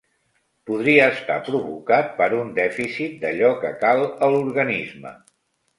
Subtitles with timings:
[0.69, 5.19] Podria estar provocat per un dèficit d'allò que cal a l'organisme.